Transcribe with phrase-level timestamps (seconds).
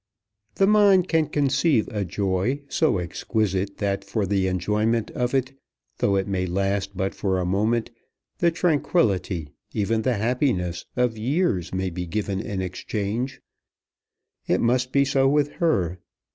[0.55, 5.51] The mind can conceive a joy so exquisite that for the enjoyment of it,
[5.99, 7.91] though it may last but for a moment,
[8.39, 13.43] the tranquillity, even the happiness, of years may be given in exchange.
[14.47, 15.99] It must be so with her.